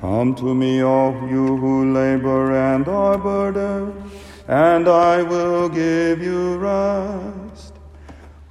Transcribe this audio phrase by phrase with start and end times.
[0.00, 3.94] Come to me, all you who labor and are burdened,
[4.46, 7.74] and I will give you rest.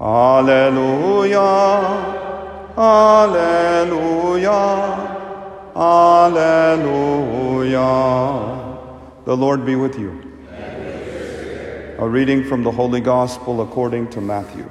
[0.01, 1.39] Alleluia,
[2.77, 4.59] Alleluia,
[5.73, 7.07] Alleluia.
[9.23, 10.21] The Lord be with you.
[11.99, 14.69] A reading from the Holy Gospel according to Matthew.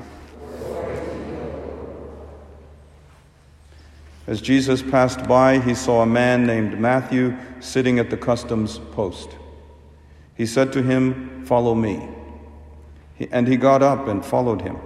[4.27, 9.31] As Jesus passed by, he saw a man named Matthew sitting at the customs post.
[10.35, 12.09] He said to him, Follow me.
[13.31, 14.77] And he got up and followed him.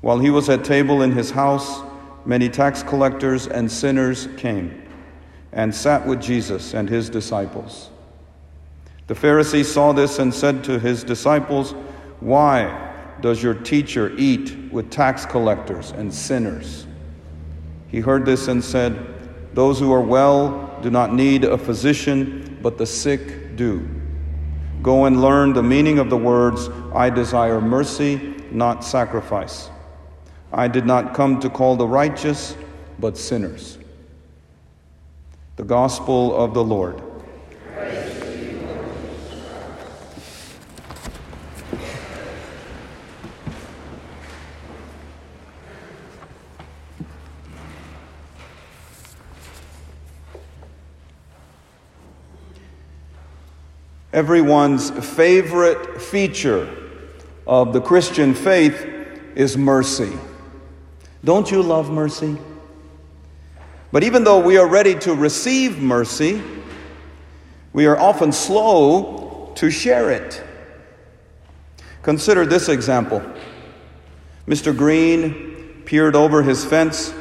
[0.00, 1.80] While he was at table in his house,
[2.24, 4.82] many tax collectors and sinners came
[5.52, 7.90] and sat with Jesus and his disciples.
[9.06, 11.72] The Pharisee saw this and said to his disciples,
[12.20, 16.86] Why does your teacher eat with tax collectors and sinners?
[17.88, 22.78] He heard this and said, Those who are well do not need a physician, but
[22.78, 23.88] the sick do.
[24.82, 29.70] Go and learn the meaning of the words, I desire mercy, not sacrifice.
[30.52, 32.56] I did not come to call the righteous,
[32.98, 33.78] but sinners.
[35.56, 37.02] The Gospel of the Lord.
[54.16, 56.74] Everyone's favorite feature
[57.46, 58.82] of the Christian faith
[59.34, 60.10] is mercy.
[61.22, 62.38] Don't you love mercy?
[63.92, 66.42] But even though we are ready to receive mercy,
[67.74, 70.42] we are often slow to share it.
[72.02, 73.22] Consider this example
[74.48, 74.74] Mr.
[74.74, 77.12] Green peered over his fence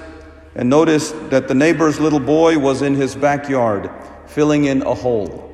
[0.55, 3.91] and noticed that the neighbor's little boy was in his backyard
[4.27, 5.44] filling in a hole.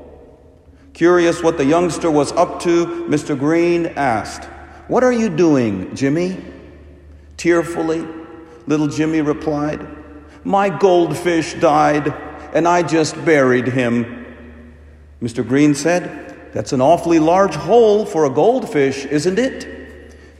[0.94, 3.38] Curious what the youngster was up to, Mr.
[3.38, 4.44] Green asked,
[4.88, 6.44] What are you doing, Jimmy?
[7.38, 8.06] Tearfully,
[8.68, 9.88] little Jimmy replied,
[10.44, 12.14] My goldfish died,
[12.54, 14.26] and I just buried him.
[15.22, 15.48] Mr.
[15.48, 19.68] Green said, That's an awfully large hole for a goldfish, isn't it?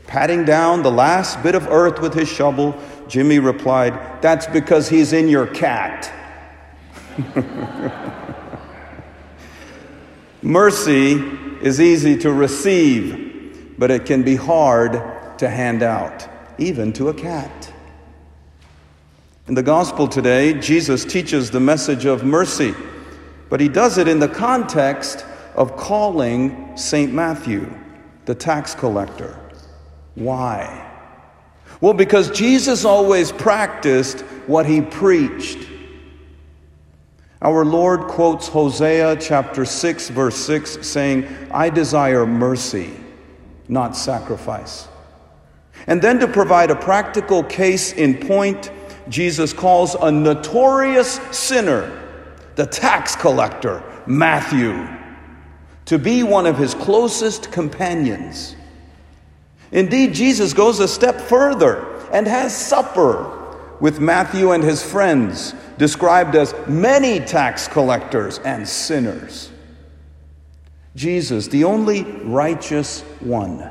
[0.06, 5.14] Patting down the last bit of earth with his shovel, Jimmy replied, That's because he's
[5.14, 6.12] in your cat.
[10.42, 11.12] Mercy
[11.62, 17.14] is easy to receive, but it can be hard to hand out, even to a
[17.14, 17.72] cat.
[19.46, 22.74] In the gospel today, Jesus teaches the message of mercy,
[23.50, 27.12] but he does it in the context of calling St.
[27.12, 27.72] Matthew,
[28.24, 29.38] the tax collector.
[30.16, 30.88] Why?
[31.80, 35.68] Well, because Jesus always practiced what he preached.
[37.42, 42.92] Our Lord quotes Hosea chapter 6, verse 6, saying, I desire mercy,
[43.66, 44.86] not sacrifice.
[45.88, 48.70] And then to provide a practical case in point,
[49.08, 52.00] Jesus calls a notorious sinner,
[52.54, 54.86] the tax collector, Matthew,
[55.86, 58.54] to be one of his closest companions.
[59.72, 66.34] Indeed, Jesus goes a step further and has supper with Matthew and his friends, described
[66.34, 69.50] as many tax collectors and sinners.
[70.94, 73.70] Jesus, the only righteous one,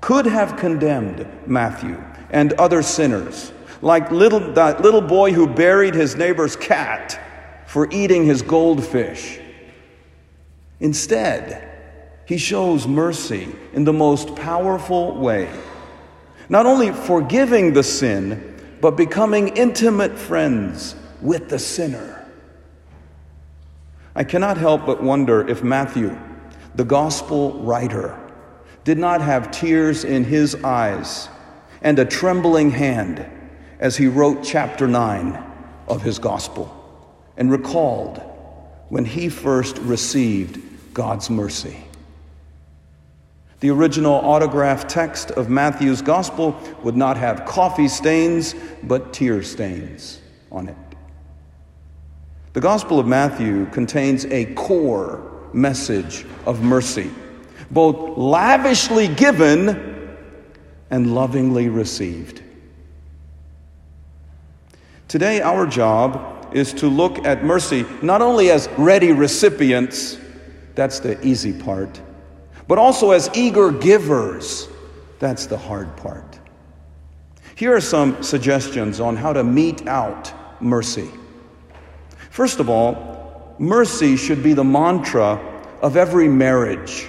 [0.00, 3.52] could have condemned Matthew and other sinners,
[3.82, 7.20] like little, that little boy who buried his neighbor's cat
[7.66, 9.38] for eating his goldfish.
[10.80, 11.62] Instead,
[12.26, 15.50] he shows mercy in the most powerful way,
[16.48, 22.26] not only forgiving the sin, but becoming intimate friends with the sinner.
[24.14, 26.16] I cannot help but wonder if Matthew,
[26.74, 28.18] the gospel writer,
[28.84, 31.28] did not have tears in his eyes
[31.82, 33.26] and a trembling hand
[33.78, 35.42] as he wrote chapter 9
[35.88, 36.72] of his gospel
[37.36, 38.22] and recalled
[38.88, 40.62] when he first received
[40.94, 41.76] God's mercy.
[43.60, 50.20] The original autograph text of Matthew's gospel would not have coffee stains, but tear stains
[50.52, 50.76] on it.
[52.56, 57.10] The Gospel of Matthew contains a core message of mercy,
[57.70, 60.16] both lavishly given
[60.88, 62.42] and lovingly received.
[65.06, 70.16] Today, our job is to look at mercy not only as ready recipients,
[70.74, 72.00] that's the easy part
[72.68, 74.66] but also as eager givers.
[75.18, 76.40] That's the hard part.
[77.54, 80.32] Here are some suggestions on how to mete out
[80.62, 81.10] mercy.
[82.36, 85.40] First of all, mercy should be the mantra
[85.80, 87.08] of every marriage.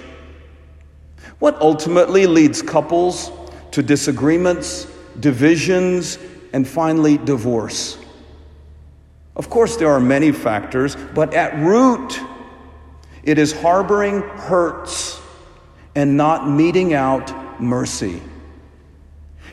[1.38, 3.30] What ultimately leads couples
[3.72, 4.86] to disagreements,
[5.20, 6.18] divisions,
[6.54, 7.98] and finally divorce?
[9.36, 12.18] Of course, there are many factors, but at root,
[13.22, 15.20] it is harboring hurts
[15.94, 18.22] and not meting out mercy.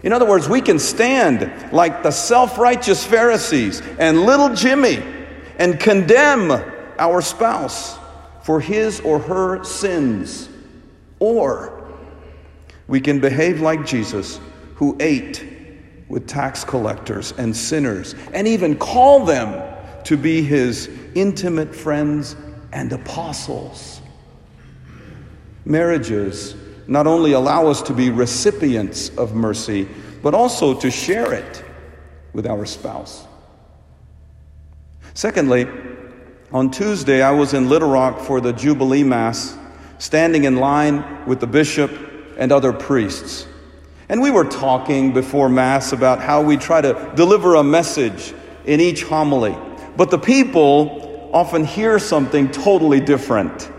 [0.03, 5.14] In other words, we can stand like the self righteous Pharisees and little Jimmy
[5.57, 6.51] and condemn
[6.97, 7.97] our spouse
[8.43, 10.49] for his or her sins.
[11.19, 11.89] Or
[12.87, 14.39] we can behave like Jesus,
[14.75, 15.43] who ate
[16.07, 19.73] with tax collectors and sinners and even call them
[20.03, 22.35] to be his intimate friends
[22.71, 24.01] and apostles.
[25.65, 26.55] Marriages
[26.87, 29.87] not only allow us to be recipients of mercy,
[30.21, 31.63] but also to share it
[32.33, 33.25] with our spouse.
[35.15, 35.65] Secondly,
[36.51, 39.57] on Tuesday, I was in Little Rock for the Jubilee Mass,
[39.97, 41.89] standing in line with the bishop
[42.37, 43.47] and other priests.
[44.09, 48.33] And we were talking before Mass about how we try to deliver a message
[48.65, 49.57] in each homily.
[49.95, 53.71] But the people often hear something totally different.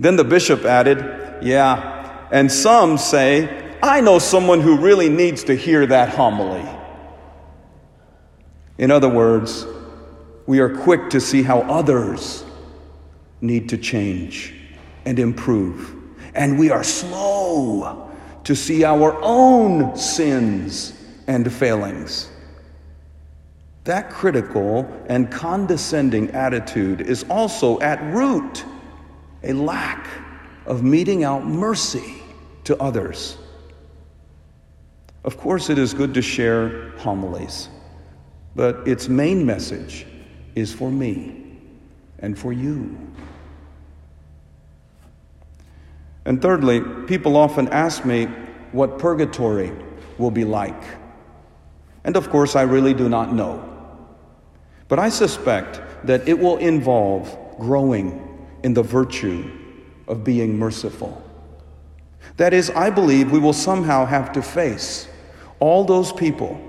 [0.00, 5.54] Then the bishop added, Yeah, and some say, I know someone who really needs to
[5.54, 6.68] hear that homily.
[8.78, 9.64] In other words,
[10.46, 12.44] we are quick to see how others
[13.40, 14.54] need to change
[15.04, 15.94] and improve.
[16.34, 18.10] And we are slow
[18.44, 20.92] to see our own sins
[21.26, 22.30] and failings.
[23.84, 28.64] That critical and condescending attitude is also at root
[29.42, 30.06] a lack
[30.66, 32.14] of meting out mercy
[32.64, 33.36] to others.
[35.22, 37.68] Of course, it is good to share homilies,
[38.56, 40.06] but its main message
[40.54, 41.58] is for me
[42.18, 42.96] and for you.
[46.24, 48.26] And thirdly, people often ask me
[48.72, 49.72] what purgatory
[50.18, 50.82] will be like.
[52.04, 53.70] And of course, I really do not know.
[54.88, 59.50] But I suspect that it will involve growing in the virtue
[60.08, 61.22] of being merciful.
[62.36, 65.08] That is, I believe we will somehow have to face
[65.60, 66.60] all those people,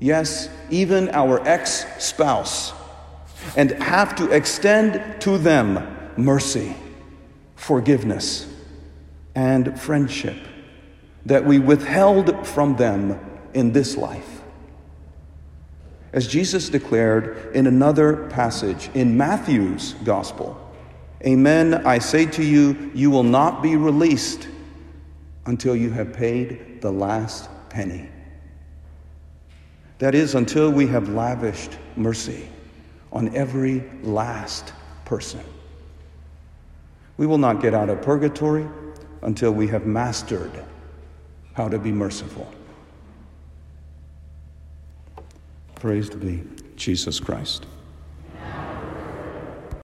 [0.00, 2.72] yes, even our ex spouse,
[3.56, 6.74] and have to extend to them mercy,
[7.56, 8.52] forgiveness,
[9.34, 10.36] and friendship
[11.26, 13.18] that we withheld from them
[13.54, 14.40] in this life.
[16.12, 20.64] As Jesus declared in another passage in Matthew's Gospel,
[21.26, 24.48] Amen, I say to you, you will not be released
[25.46, 28.08] until you have paid the last penny.
[29.98, 32.48] That is, until we have lavished mercy
[33.12, 34.72] on every last
[35.04, 35.42] person.
[37.16, 38.66] We will not get out of purgatory
[39.22, 40.64] until we have mastered
[41.54, 42.52] how to be merciful.
[45.74, 46.44] Praised be
[46.76, 47.66] Jesus Christ.